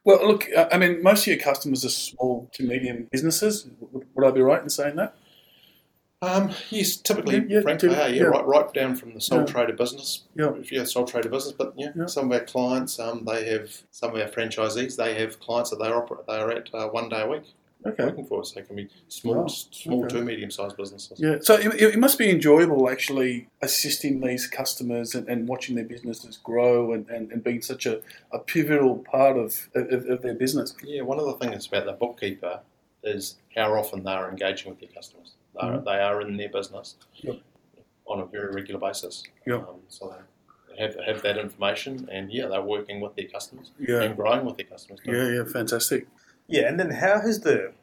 Well, 0.04 0.28
look, 0.28 0.48
I 0.72 0.78
mean, 0.78 1.02
most 1.04 1.22
of 1.22 1.28
your 1.28 1.38
customers 1.38 1.86
are 1.86 1.90
small 1.90 2.50
to 2.54 2.64
medium 2.64 3.08
businesses. 3.12 3.68
Would, 3.80 4.26
I 4.26 4.32
be 4.32 4.42
right 4.42 4.62
in 4.62 4.70
saying 4.70 4.96
that? 4.98 5.16
Um, 6.22 6.52
yes, 6.70 6.98
typically, 6.98 7.46
Yeah, 7.48 7.62
frankly, 7.62 7.92
yeah, 7.92 8.08
yeah. 8.08 8.24
right, 8.24 8.46
right 8.46 8.74
down 8.74 8.96
from 8.96 9.14
the 9.14 9.22
sole 9.22 9.42
Yeah. 9.42 9.46
trader 9.46 9.74
business. 9.74 10.24
Yeah. 10.36 10.54
If 10.56 10.72
you're 10.72 10.84
a 10.84 10.88
sole 10.88 11.06
trader 11.06 11.30
business, 11.30 11.54
but 11.54 11.74
yeah, 11.78 11.92
Yeah. 11.96 12.08
some 12.08 12.30
of 12.32 12.38
our 12.40 12.46
clients, 12.46 13.00
um, 13.00 13.24
they 13.24 13.46
have 13.50 13.84
some 13.92 14.16
of 14.16 14.20
our 14.20 14.28
franchisees, 14.28 14.98
they 14.98 15.14
have 15.14 15.40
clients 15.40 15.70
that 15.70 15.78
they 15.80 15.88
operate, 15.88 16.26
they 16.28 16.38
are 16.38 16.52
at 16.52 16.74
uh, 16.74 16.88
one 16.88 17.08
day 17.08 17.22
a 17.22 17.28
week 17.28 17.44
Okay. 17.86 18.04
working 18.06 18.26
for 18.26 18.42
us. 18.42 18.52
They 18.52 18.64
can 18.64 18.76
be 18.76 18.90
small, 19.08 19.36
Wow. 19.42 19.48
small 19.48 20.06
Okay. 20.06 20.18
to 20.18 20.22
medium 20.24 20.50
sized 20.52 20.76
businesses. 20.78 21.20
Yeah, 21.20 21.38
so 21.42 21.56
it, 21.56 21.74
it 21.82 22.00
must 22.00 22.18
be 22.18 22.30
enjoyable 22.30 22.90
actually 22.90 23.48
assisting 23.62 24.20
these 24.20 24.48
customers 24.48 25.14
and, 25.16 25.28
and 25.30 25.48
watching 25.48 25.76
their 25.76 25.86
businesses 25.86 26.38
grow 26.38 26.94
and, 26.94 27.08
and, 27.10 27.32
and 27.32 27.44
being 27.44 27.62
such 27.62 27.86
a, 27.86 28.02
a 28.32 28.40
pivotal 28.40 28.98
part 29.10 29.38
of, 29.38 29.70
of, 29.76 30.06
of 30.10 30.22
their 30.22 30.34
business. 30.34 30.76
Yeah, 30.84 31.04
one 31.04 31.20
of 31.20 31.26
the 31.26 31.34
things 31.34 31.68
about 31.68 31.86
the 31.86 31.94
bookkeeper 31.94 32.62
is 33.04 33.36
how 33.56 33.74
often 33.74 34.04
they 34.04 34.12
are 34.12 34.30
engaging 34.30 34.70
with 34.72 34.80
their 34.80 34.90
customers. 34.90 35.34
They 35.54 35.68
are, 35.68 35.74
Mhm. 35.78 35.86
they 35.86 36.00
are 36.00 36.22
in 36.22 36.36
their 36.38 36.50
business 36.50 36.96
Yep. 37.16 37.38
on 38.08 38.20
a 38.22 38.26
very 38.26 38.52
regular 38.54 38.80
basis. 38.80 39.24
Yep. 39.46 39.60
Um, 39.70 39.76
so 39.88 40.14
they 40.76 40.82
have, 40.84 40.96
have 41.06 41.22
that 41.22 41.38
information, 41.38 42.10
and 42.12 42.32
yeah, 42.34 42.48
they're 42.48 42.62
working 42.62 43.00
with 43.02 43.16
their 43.16 43.28
customers 43.28 43.72
Yeah, 43.80 44.02
and 44.02 44.16
growing 44.16 44.46
with 44.46 44.58
their 44.58 44.66
customers. 44.66 45.00
too. 45.06 45.12
yeah, 45.12 45.30
yeah, 45.30 45.44
fantastic. 45.46 46.08
Yeah, 46.48 46.68
and 46.68 46.80
then 46.80 46.92
how 46.92 47.20
has 47.20 47.42
the 47.42 47.74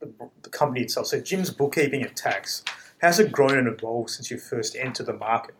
the, 0.00 0.30
the 0.42 0.50
company 0.50 0.82
itself, 0.82 1.06
so 1.06 1.20
Jim's 1.20 1.50
bookkeeping 1.50 2.02
and 2.02 2.14
tax, 2.16 2.62
how's 3.00 3.18
it 3.18 3.32
grown 3.32 3.56
and 3.56 3.68
evolved 3.68 4.10
since 4.10 4.30
you 4.30 4.38
first 4.38 4.76
entered 4.76 5.06
the 5.06 5.12
market? 5.14 5.54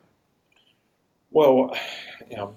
Well, 1.30 1.76
you 2.30 2.36
know, 2.36 2.54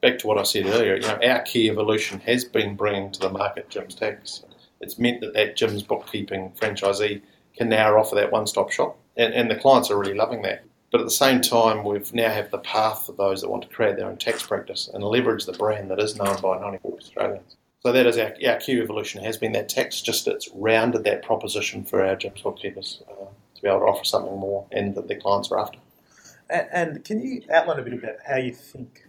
back 0.00 0.18
to 0.20 0.26
what 0.26 0.38
I 0.38 0.42
said 0.42 0.66
earlier, 0.66 0.96
you 0.96 1.02
know, 1.02 1.18
our 1.22 1.42
key 1.42 1.68
evolution 1.68 2.20
has 2.20 2.44
been 2.44 2.76
bringing 2.76 3.10
to 3.12 3.20
the 3.20 3.30
market 3.30 3.68
Jim's 3.68 3.94
Tax. 3.94 4.44
It's 4.80 4.98
meant 4.98 5.20
that 5.20 5.34
that 5.34 5.56
Jim's 5.56 5.82
bookkeeping 5.82 6.52
franchisee 6.60 7.22
can 7.56 7.68
now 7.68 7.96
offer 7.96 8.14
that 8.16 8.32
one-stop 8.32 8.70
shop, 8.70 8.98
and, 9.16 9.32
and 9.34 9.50
the 9.50 9.56
clients 9.56 9.90
are 9.90 9.98
really 9.98 10.14
loving 10.14 10.42
that. 10.42 10.64
But 10.90 11.00
at 11.00 11.06
the 11.06 11.10
same 11.10 11.40
time, 11.40 11.84
we've 11.84 12.12
now 12.14 12.30
have 12.30 12.50
the 12.50 12.58
path 12.58 13.06
for 13.06 13.12
those 13.12 13.40
that 13.40 13.50
want 13.50 13.62
to 13.62 13.68
create 13.68 13.96
their 13.96 14.06
own 14.06 14.16
tax 14.16 14.46
practice 14.46 14.88
and 14.92 15.02
leverage 15.02 15.44
the 15.44 15.52
brand 15.52 15.90
that 15.90 15.98
is 15.98 16.16
known 16.16 16.40
by 16.40 16.58
94 16.60 16.96
Australians. 16.96 17.56
So 17.84 17.92
that 17.92 18.06
is 18.06 18.16
our, 18.16 18.32
our 18.48 18.56
key 18.56 18.80
evolution 18.80 19.22
has 19.24 19.36
been 19.36 19.52
that 19.52 19.68
tax, 19.68 20.00
just 20.00 20.26
it's 20.26 20.48
rounded 20.54 21.04
that 21.04 21.22
proposition 21.22 21.84
for 21.84 22.02
our 22.02 22.16
Jim's 22.16 22.40
bookkeepers 22.40 23.02
uh, 23.10 23.26
to 23.56 23.62
be 23.62 23.68
able 23.68 23.80
to 23.80 23.84
offer 23.84 24.04
something 24.04 24.38
more 24.38 24.66
and 24.72 24.94
that 24.94 25.06
their 25.06 25.20
clients 25.20 25.50
are 25.50 25.58
after. 25.58 25.78
And, 26.48 26.68
and 26.72 27.04
can 27.04 27.20
you 27.20 27.42
outline 27.52 27.78
a 27.78 27.82
bit 27.82 27.92
about 27.92 28.16
how 28.26 28.36
you 28.36 28.54
think 28.54 29.04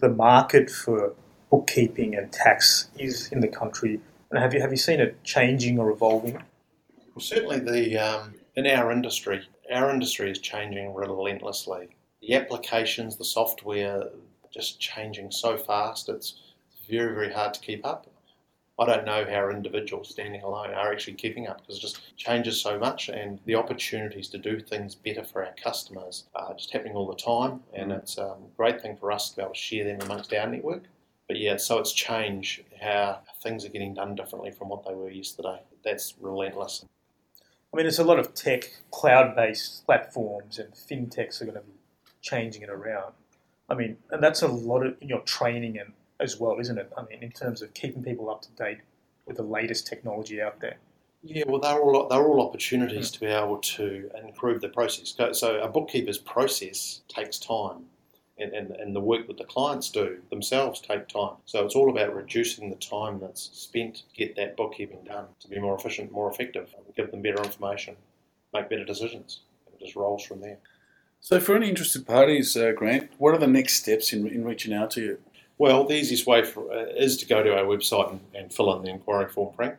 the 0.00 0.08
market 0.08 0.70
for 0.70 1.14
bookkeeping 1.52 2.16
and 2.16 2.32
tax 2.32 2.90
is 2.98 3.30
in 3.30 3.38
the 3.38 3.46
country? 3.48 4.00
And 4.32 4.42
have 4.42 4.52
you 4.52 4.60
have 4.60 4.72
you 4.72 4.76
seen 4.76 4.98
it 4.98 5.22
changing 5.22 5.78
or 5.78 5.90
evolving? 5.90 6.34
Well, 6.34 7.20
certainly 7.20 7.60
the 7.60 7.96
um, 7.96 8.34
in 8.56 8.66
our 8.66 8.90
industry, 8.90 9.48
our 9.72 9.88
industry 9.88 10.32
is 10.32 10.40
changing 10.40 10.94
relentlessly. 10.94 11.90
The 12.22 12.34
applications, 12.34 13.14
the 13.18 13.24
software, 13.24 14.08
just 14.52 14.80
changing 14.80 15.30
so 15.30 15.56
fast. 15.56 16.08
It's 16.08 16.40
very 16.90 17.14
very 17.14 17.32
hard 17.32 17.54
to 17.54 17.60
keep 17.60 17.86
up. 17.86 18.08
I 18.78 18.84
don't 18.84 19.06
know 19.06 19.24
how 19.28 19.48
individuals 19.48 20.10
standing 20.10 20.42
alone 20.42 20.70
are 20.70 20.92
actually 20.92 21.14
keeping 21.14 21.46
up 21.46 21.60
because 21.62 21.78
it 21.78 21.80
just 21.80 22.16
changes 22.16 22.60
so 22.60 22.78
much, 22.78 23.08
and 23.08 23.40
the 23.46 23.54
opportunities 23.54 24.28
to 24.28 24.38
do 24.38 24.60
things 24.60 24.94
better 24.94 25.24
for 25.24 25.44
our 25.44 25.54
customers 25.62 26.24
are 26.34 26.54
just 26.54 26.72
happening 26.72 26.94
all 26.94 27.06
the 27.06 27.14
time. 27.14 27.60
And 27.72 27.90
it's 27.90 28.18
um, 28.18 28.26
a 28.26 28.56
great 28.56 28.82
thing 28.82 28.96
for 28.96 29.10
us 29.10 29.30
to 29.30 29.36
be 29.36 29.42
able 29.42 29.54
to 29.54 29.58
share 29.58 29.84
them 29.84 30.00
amongst 30.02 30.32
our 30.34 30.46
network. 30.46 30.82
But 31.26 31.38
yeah, 31.38 31.56
so 31.56 31.78
it's 31.78 31.92
changed 31.92 32.64
how 32.80 33.20
things 33.42 33.64
are 33.64 33.70
getting 33.70 33.94
done 33.94 34.14
differently 34.14 34.50
from 34.50 34.68
what 34.68 34.86
they 34.86 34.94
were 34.94 35.10
yesterday. 35.10 35.60
That's 35.82 36.14
relentless. 36.20 36.84
I 37.72 37.76
mean, 37.76 37.84
there's 37.84 37.98
a 37.98 38.04
lot 38.04 38.18
of 38.18 38.34
tech, 38.34 38.70
cloud-based 38.90 39.86
platforms, 39.86 40.58
and 40.58 40.72
fintechs 40.72 41.40
are 41.40 41.46
going 41.46 41.56
to 41.56 41.62
be 41.62 41.72
changing 42.20 42.62
it 42.62 42.70
around. 42.70 43.14
I 43.68 43.74
mean, 43.74 43.96
and 44.10 44.22
that's 44.22 44.42
a 44.42 44.48
lot 44.48 44.86
of 44.86 44.96
in 45.00 45.08
your 45.08 45.20
training 45.20 45.78
and 45.78 45.92
as 46.20 46.38
well, 46.38 46.58
isn't 46.60 46.78
it? 46.78 46.92
I 46.96 47.02
mean, 47.04 47.22
in 47.22 47.30
terms 47.30 47.62
of 47.62 47.74
keeping 47.74 48.02
people 48.02 48.30
up 48.30 48.42
to 48.42 48.50
date 48.52 48.78
with 49.26 49.36
the 49.36 49.42
latest 49.42 49.86
technology 49.86 50.40
out 50.40 50.60
there. 50.60 50.76
Yeah, 51.22 51.44
well, 51.48 51.60
they're 51.60 51.80
all 51.80 52.08
they're 52.08 52.24
all 52.24 52.46
opportunities 52.46 53.10
to 53.10 53.20
be 53.20 53.26
able 53.26 53.58
to 53.58 54.10
improve 54.22 54.60
the 54.60 54.68
process. 54.68 55.14
So 55.38 55.60
a 55.60 55.68
bookkeeper's 55.68 56.18
process 56.18 57.00
takes 57.08 57.38
time, 57.38 57.86
and, 58.38 58.52
and, 58.52 58.70
and 58.72 58.94
the 58.94 59.00
work 59.00 59.26
that 59.26 59.38
the 59.38 59.44
clients 59.44 59.90
do 59.90 60.18
themselves 60.30 60.80
take 60.80 61.08
time. 61.08 61.36
So 61.44 61.64
it's 61.64 61.74
all 61.74 61.90
about 61.90 62.14
reducing 62.14 62.70
the 62.70 62.76
time 62.76 63.18
that's 63.18 63.50
spent 63.52 63.96
to 63.96 64.02
get 64.14 64.36
that 64.36 64.56
bookkeeping 64.56 65.04
done 65.04 65.26
to 65.40 65.48
be 65.48 65.58
more 65.58 65.76
efficient, 65.76 66.12
more 66.12 66.30
effective, 66.30 66.72
give 66.96 67.10
them 67.10 67.22
better 67.22 67.42
information, 67.42 67.96
make 68.54 68.68
better 68.68 68.84
decisions. 68.84 69.40
It 69.72 69.84
just 69.84 69.96
rolls 69.96 70.24
from 70.24 70.42
there. 70.42 70.58
So, 71.20 71.40
for 71.40 71.56
any 71.56 71.68
interested 71.68 72.06
parties, 72.06 72.56
uh, 72.56 72.70
Grant, 72.70 73.10
what 73.18 73.34
are 73.34 73.38
the 73.38 73.48
next 73.48 73.74
steps 73.80 74.12
in, 74.12 74.28
in 74.28 74.44
reaching 74.44 74.72
out 74.72 74.92
to 74.92 75.00
you? 75.00 75.18
Well, 75.58 75.84
the 75.84 75.94
easiest 75.94 76.26
way 76.26 76.44
for, 76.44 76.70
uh, 76.70 76.86
is 76.96 77.16
to 77.18 77.26
go 77.26 77.42
to 77.42 77.56
our 77.56 77.64
website 77.64 78.10
and, 78.10 78.20
and, 78.34 78.52
fill 78.52 78.76
in 78.76 78.82
the 78.82 78.90
inquiry 78.90 79.28
form, 79.28 79.54
Frank. 79.54 79.78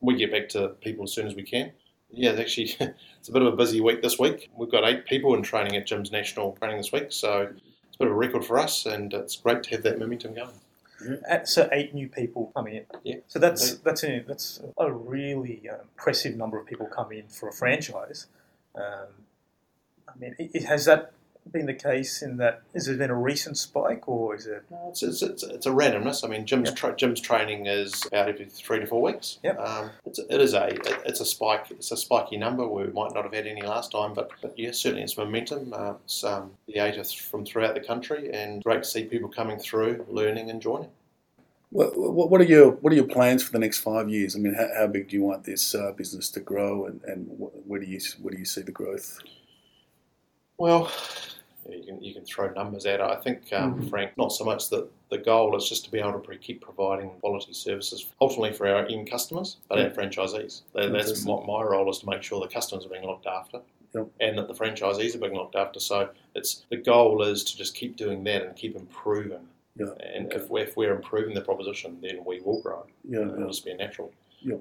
We 0.00 0.16
get 0.16 0.30
back 0.30 0.48
to 0.50 0.68
people 0.80 1.04
as 1.04 1.12
soon 1.12 1.26
as 1.26 1.34
we 1.34 1.42
can. 1.42 1.72
Yeah, 2.10 2.30
it's 2.30 2.40
actually 2.40 2.76
it's 3.18 3.28
a 3.28 3.32
bit 3.32 3.42
of 3.42 3.52
a 3.52 3.56
busy 3.56 3.80
week 3.80 4.00
this 4.00 4.18
week. 4.18 4.50
We've 4.56 4.70
got 4.70 4.88
eight 4.88 5.04
people 5.06 5.34
in 5.34 5.42
training 5.42 5.76
at 5.76 5.86
Jim's 5.86 6.10
National 6.10 6.52
Training 6.52 6.78
this 6.78 6.92
week, 6.92 7.08
so 7.10 7.42
it's 7.42 7.96
a 7.96 7.98
bit 7.98 8.08
of 8.08 8.12
a 8.12 8.16
record 8.16 8.44
for 8.44 8.58
us, 8.58 8.86
and 8.86 9.12
it's 9.12 9.36
great 9.36 9.62
to 9.64 9.70
have 9.70 9.82
that 9.82 9.98
momentum 9.98 10.34
going. 10.34 10.54
Yeah. 11.06 11.44
So 11.44 11.68
eight 11.70 11.94
new 11.94 12.08
people 12.08 12.50
coming 12.54 12.76
in. 12.76 12.84
Yeah. 13.04 13.16
So 13.28 13.38
that's 13.38 13.74
that's 13.78 14.02
a, 14.04 14.24
that's 14.26 14.60
a 14.78 14.90
really 14.90 15.68
uh, 15.70 15.82
impressive 15.82 16.36
number 16.36 16.58
of 16.58 16.66
people 16.66 16.86
coming 16.86 17.18
in 17.18 17.28
for 17.28 17.48
a 17.48 17.52
franchise. 17.52 18.26
Um, 18.74 19.08
I 20.08 20.18
mean, 20.18 20.34
it, 20.38 20.50
it, 20.54 20.64
has 20.64 20.86
that 20.86 21.12
been 21.52 21.66
the 21.66 21.74
case 21.74 22.22
in 22.22 22.36
that 22.38 22.62
has 22.74 22.86
there 22.86 22.96
been 22.96 23.10
a 23.10 23.16
recent 23.16 23.56
spike 23.56 24.08
or 24.08 24.34
is 24.34 24.46
it? 24.46 24.64
No, 24.70 24.88
it's, 24.90 25.02
it's, 25.02 25.22
it's, 25.22 25.42
it's 25.42 25.66
a 25.66 25.70
randomness. 25.70 26.24
I 26.24 26.28
mean, 26.28 26.46
Jim's 26.46 26.72
tra- 26.72 26.96
Jim's 26.96 27.20
training 27.20 27.66
is 27.66 28.06
about 28.06 28.28
every 28.28 28.46
three 28.46 28.80
to 28.80 28.86
four 28.86 29.02
weeks. 29.02 29.38
Yep. 29.42 29.58
Um, 29.58 29.90
it's, 30.04 30.18
it 30.18 30.40
is 30.40 30.54
a 30.54 30.68
it's 31.06 31.20
a 31.20 31.24
spike. 31.24 31.66
It's 31.70 31.90
a 31.90 31.96
spiky 31.96 32.36
number. 32.36 32.66
We 32.66 32.84
might 32.84 33.14
not 33.14 33.24
have 33.24 33.32
had 33.32 33.46
any 33.46 33.62
last 33.62 33.92
time, 33.92 34.14
but 34.14 34.30
but 34.42 34.58
yeah, 34.58 34.72
certainly 34.72 35.02
it's 35.02 35.16
momentum. 35.16 35.72
Uh, 35.72 35.94
it's 36.04 36.24
um, 36.24 36.52
the 36.66 36.78
eight 36.78 36.98
from 37.06 37.44
throughout 37.44 37.74
the 37.74 37.80
country, 37.80 38.30
and 38.32 38.62
great 38.62 38.82
to 38.82 38.88
see 38.88 39.04
people 39.04 39.28
coming 39.28 39.58
through, 39.58 40.04
learning 40.08 40.50
and 40.50 40.60
joining. 40.60 40.90
What, 41.70 41.98
what 41.98 42.40
are 42.40 42.44
your 42.44 42.70
what 42.70 42.92
are 42.92 42.96
your 42.96 43.04
plans 43.04 43.42
for 43.42 43.52
the 43.52 43.58
next 43.58 43.78
five 43.78 44.08
years? 44.08 44.34
I 44.34 44.38
mean, 44.38 44.54
how, 44.54 44.68
how 44.76 44.86
big 44.86 45.08
do 45.08 45.16
you 45.16 45.22
want 45.22 45.44
this 45.44 45.74
uh, 45.74 45.92
business 45.92 46.30
to 46.30 46.40
grow, 46.40 46.86
and, 46.86 47.02
and 47.04 47.26
where 47.28 47.80
do 47.80 47.86
you 47.86 48.00
where 48.22 48.32
do 48.32 48.38
you 48.38 48.46
see 48.46 48.62
the 48.62 48.72
growth? 48.72 49.18
Well, 50.56 50.90
you 51.72 51.84
can 51.84 52.02
you 52.02 52.14
can 52.14 52.24
throw 52.24 52.50
numbers 52.52 52.86
at 52.86 53.00
it. 53.00 53.02
I 53.02 53.16
think, 53.16 53.52
um, 53.52 53.74
mm-hmm. 53.74 53.88
Frank, 53.88 54.16
not 54.16 54.32
so 54.32 54.44
much 54.44 54.68
that 54.70 54.88
the 55.10 55.18
goal 55.18 55.56
is 55.56 55.68
just 55.68 55.84
to 55.84 55.90
be 55.90 55.98
able 55.98 56.20
to 56.20 56.36
keep 56.36 56.60
providing 56.60 57.10
quality 57.20 57.52
services, 57.52 58.06
ultimately 58.20 58.52
for 58.52 58.68
our 58.68 58.86
end 58.86 59.10
customers, 59.10 59.56
but 59.68 59.78
our 59.78 59.90
franchisees. 59.90 60.62
That's 60.74 61.24
what 61.24 61.46
my 61.46 61.62
role 61.62 61.90
is 61.90 61.98
to 62.00 62.06
make 62.06 62.22
sure 62.22 62.40
the 62.40 62.52
customers 62.52 62.86
are 62.86 62.90
being 62.90 63.06
looked 63.06 63.26
after. 63.26 63.60
Yep. 63.94 64.08
And 64.20 64.36
that 64.36 64.48
the 64.48 64.54
franchisees 64.54 65.14
are 65.14 65.18
being 65.18 65.34
looked 65.34 65.56
after. 65.56 65.80
So 65.80 66.10
it's 66.34 66.66
the 66.68 66.76
goal 66.76 67.22
is 67.22 67.42
to 67.44 67.56
just 67.56 67.74
keep 67.74 67.96
doing 67.96 68.22
that 68.24 68.42
and 68.42 68.54
keep 68.54 68.76
improving. 68.76 69.48
Yeah. 69.76 69.86
And 70.14 70.26
okay. 70.26 70.36
if, 70.36 70.50
we're, 70.50 70.64
if 70.64 70.76
we're 70.76 70.94
improving 70.94 71.34
the 71.34 71.40
proposition, 71.40 71.96
then 72.02 72.22
we 72.26 72.40
will 72.40 72.60
grow. 72.60 72.84
Yeah. 73.02 73.20
It'll 73.20 73.48
just 73.48 73.64
be 73.64 73.72
natural. 73.74 74.12
Yeah 74.40 74.56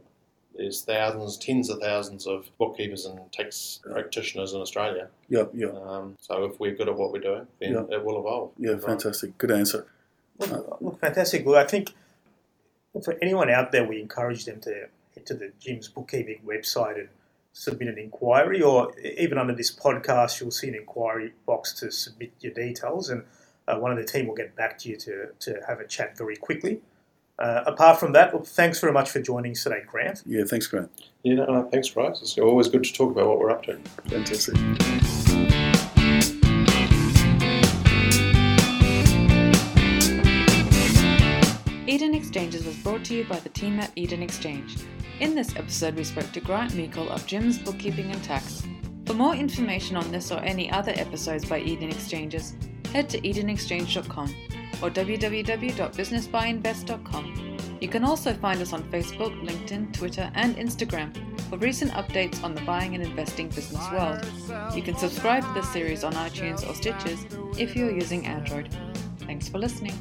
there's 0.58 0.84
thousands, 0.84 1.38
tens 1.38 1.70
of 1.70 1.80
thousands 1.80 2.28
of 2.28 2.50
bookkeepers 2.58 3.06
and 3.06 3.32
tax 3.32 3.80
practitioners 3.92 4.54
in 4.54 4.62
Australia. 4.62 5.08
Yep, 5.30 5.52
yep. 5.54 5.76
Um, 5.76 6.16
so 6.20 6.44
if 6.46 6.60
we're 6.60 6.76
good 6.76 6.90
at 6.90 6.96
what 6.96 7.12
we're 7.12 7.22
doing, 7.22 7.48
then 7.60 7.74
yep. 7.74 7.88
it 7.92 8.04
will 8.04 8.20
evolve. 8.20 8.52
Yeah, 8.58 8.72
right? 8.72 8.84
fantastic. 8.84 9.38
Good 9.38 9.52
answer. 9.52 9.86
Well, 10.38 10.78
look, 10.82 11.00
fantastic. 11.00 11.46
Well, 11.46 11.56
I 11.56 11.66
think 11.66 11.94
for 13.04 13.18
anyone 13.22 13.50
out 13.50 13.72
there, 13.72 13.84
we 13.84 14.02
encourage 14.02 14.46
them 14.46 14.60
to 14.62 14.88
head 15.16 15.26
to 15.28 15.34
the 15.34 15.52
Jim's 15.60 15.88
bookkeeping 15.88 16.42
website 16.46 17.00
and 17.00 17.10
submit 17.54 17.88
an 17.88 17.98
inquiry, 17.98 18.62
or 18.62 18.94
even 19.00 19.38
under 19.38 19.54
this 19.54 19.76
podcast, 19.76 20.40
you'll 20.40 20.52
see 20.52 20.68
an 20.68 20.76
inquiry 20.76 21.34
box 21.46 21.74
to 21.74 21.92
submit 21.92 22.32
your 22.40 22.54
details, 22.54 23.10
and 23.10 23.24
uh, 23.68 23.78
one 23.78 23.92
of 23.92 23.98
the 23.98 24.04
team 24.04 24.28
will 24.28 24.36
get 24.36 24.56
back 24.56 24.78
to 24.80 24.90
you 24.90 24.96
to, 24.96 25.30
to 25.40 25.60
have 25.68 25.80
a 25.80 25.88
chat 25.88 26.16
very 26.18 26.36
quickly. 26.36 26.82
Uh, 27.40 27.64
apart 27.68 28.00
from 28.00 28.14
that, 28.14 28.34
well, 28.34 28.44
thanks 28.44 28.80
very 28.80 28.92
much 28.92 29.12
for 29.12 29.22
joining 29.22 29.52
us 29.52 29.64
today, 29.64 29.84
Grant. 29.86 30.24
Yeah, 30.26 30.44
thanks, 30.44 30.66
Grant. 30.68 30.90
Yeah, 31.24 31.36
no, 31.36 31.70
thanks, 31.72 31.90
Bryce. 31.90 32.22
It's 32.22 32.38
always 32.38 32.68
good 32.68 32.84
to 32.84 32.94
talk 32.94 33.12
about 33.12 33.28
what 33.28 33.40
we're 33.40 33.52
up 33.52 33.64
to. 33.64 33.78
Fantastic. 34.08 34.56
Eden 41.88 42.14
Exchanges 42.14 42.66
was 42.66 42.76
brought 42.78 43.06
to 43.06 43.16
you 43.16 43.24
by 43.26 43.40
the 43.40 43.50
team 43.50 43.80
at 43.80 43.92
Eden 43.96 44.24
Exchange. 44.24 44.78
In 45.20 45.36
this 45.36 45.56
episode, 45.56 45.96
we 45.96 46.04
spoke 46.04 46.32
to 46.32 46.40
Grant 46.40 46.74
Meikle 46.74 47.10
of 47.10 47.26
Jim's 47.28 47.60
Bookkeeping 47.60 48.12
and 48.12 48.24
Tax. 48.24 48.64
For 49.06 49.14
more 49.14 49.36
information 49.36 49.96
on 49.96 50.12
this 50.12 50.32
or 50.32 50.40
any 50.40 50.72
other 50.72 50.92
episodes 50.96 51.46
by 51.46 51.60
Eden 51.60 51.90
Exchanges, 51.90 52.56
head 52.94 53.10
to 53.10 53.22
edenexchange.com 53.22 54.47
or 54.82 54.90
www.businessbuyinvest.com. 54.90 57.58
You 57.80 57.88
can 57.88 58.04
also 58.04 58.34
find 58.34 58.60
us 58.62 58.74
on 58.74 58.82
Facebook, 58.84 59.40
LinkedIn, 59.46 59.94
Twitter, 59.94 60.32
and 60.34 60.56
Instagram 60.56 61.16
for 61.50 61.58
recent 61.58 61.92
updates 61.92 62.44
on 62.44 62.56
the 62.56 62.62
buying 62.62 62.96
and 62.96 63.04
investing 63.04 63.50
business 63.50 63.86
world. 63.92 64.26
You 64.76 64.82
can 64.82 64.98
subscribe 64.98 65.44
to 65.44 65.54
this 65.54 65.72
series 65.72 66.04
on 66.04 66.14
iTunes 66.14 66.68
or 66.68 66.74
Stitcher 66.74 67.16
if 67.58 67.76
you're 67.76 67.92
using 67.92 68.26
Android. 68.26 68.70
Thanks 69.20 69.48
for 69.48 69.60
listening. 69.60 69.94